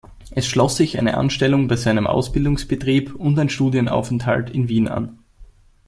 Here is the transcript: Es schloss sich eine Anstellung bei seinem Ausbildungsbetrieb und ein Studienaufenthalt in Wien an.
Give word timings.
Es 0.31 0.47
schloss 0.47 0.77
sich 0.77 0.97
eine 0.97 1.15
Anstellung 1.15 1.67
bei 1.67 1.75
seinem 1.75 2.07
Ausbildungsbetrieb 2.07 3.13
und 3.13 3.37
ein 3.37 3.49
Studienaufenthalt 3.49 4.49
in 4.49 4.67
Wien 4.67 4.87
an. 4.87 5.19